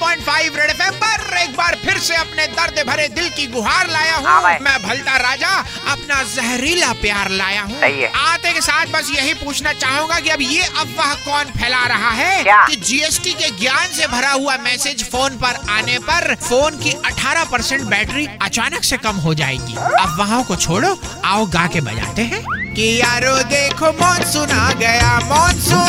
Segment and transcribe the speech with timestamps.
[0.00, 4.16] 93.5 red FM पर एक बार फिर से अपने दर्द भरे दिल की गुहार लाया
[4.26, 5.48] हाँ। हूँ मैं भलता राजा
[5.92, 7.80] अपना जहरीला प्यार लाया हूँ।
[8.16, 12.42] आते के साथ बस यही पूछना चाहूँगा कि अब ये अफवाह कौन फैला रहा है?
[12.42, 12.64] क्या?
[12.66, 17.44] कि जीएसटी के ज्ञान से भरा हुआ मैसेज फ़ोन पर आने पर फ़ोन की 18
[17.52, 22.44] परसेंट बैटरी अचानक से कम हो जाएगी। अफवाहों को छोड़ो आओ गा के बजाते हैं।
[22.76, 25.85] कि यारो देखो मॉनसून आ गया मॉनसून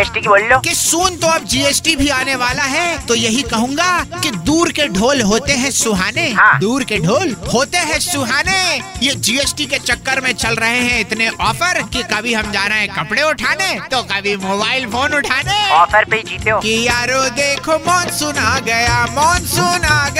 [0.00, 3.42] जीएसटी की बोल लो। कि सुन तो अब जीएसटी भी आने वाला है तो यही
[3.42, 3.88] कहूँगा
[4.22, 8.60] कि दूर के ढोल होते हैं सुहाने। हाँ। दूर के ढोल होते हैं सुहाने।
[9.02, 12.78] ये जीएसटी के चक्कर में चल रहे हैं इतने ऑफ़र कि कभी हम जा रहे
[12.80, 17.76] हैं कपड़े उठाने तो कभी मोबाइल फ़ोन उठाने। ऑफ़र पे जीते हो। कि यारो देखो
[17.90, 20.19] मॉनसून आ गया मॉनसून आ गया।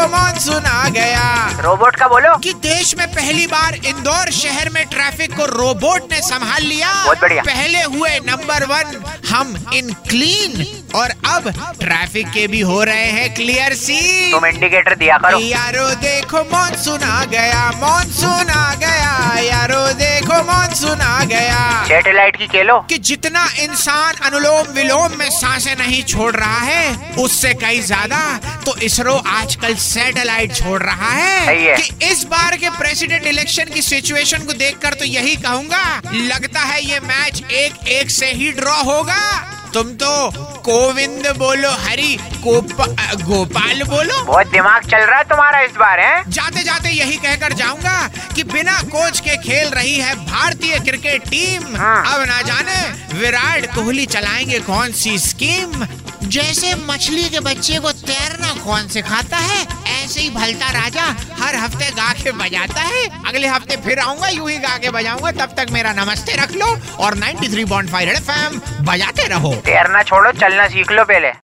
[0.00, 4.84] देखो मॉनसून आ गया। रोबोट का बोलो। कि देश में पहली बार इंदौर शहर में
[4.88, 10.64] ट्रैफ़िक को रोबोट ने संभाल लिया। बहुत बढ़िया। पहले हुए नंबर वन हम इन क्लीन
[10.94, 15.88] और अब ट्रैफ़िक के भी हो रहे हैं क्लियर सी तुम इंडिकेटर दिया करो। यारो
[16.00, 22.78] देखो मॉनसून आ गया मॉनसून आ गया। यारो देखो मॉनसून आ गया। सैटेलाइट की खेलो।
[22.90, 28.20] कि जितना इंसान अनुलोम विलोम में साँसें नहीं छोड़ रहा है उससे कई ज़्यादा
[28.66, 34.44] तो इसरो आजकल सैटेलाइट छोड़ रहा है। कि इस बार के प्रेसिडेंट इलेक्शन की सिचुएशन
[34.44, 39.22] को देखकर तो यही कहूँगा लगता है ये मैच एक एक से ही ड्रॉ होगा।
[39.74, 45.72] तुम तो गोविंद बोलो हरी गोपा, गोपाल बोलो। बहुत दिमाग चल रहा है तुम्हारा इस
[45.72, 46.30] बार है?
[46.30, 51.76] जाते जाते यही कहकर जाऊँगा कि बिना कोच के खेल रही है भारतीय क्रिकेट टीम।
[51.76, 55.86] हाँ। अब ना जाने विराट कोहली चलाएँगे कौन सी स्कीम?
[56.24, 59.64] जैसे मछली के बच्चे को तैरना कौन सिखाता है?
[60.10, 61.02] ऐसे ही भलता राजा
[61.38, 65.30] हर हफ़्ते गा के बजाता है। अगले हफ़्ते फिर आऊँगा, यूँ ही गा के बजाऊँगा।
[65.32, 66.66] तब तक मेरा नमस्ते रख लो
[66.98, 67.64] और 93.5 थ्री
[68.84, 71.32] बजाते रहो। तैरना छोड़ो, चलना सीख लो पहले।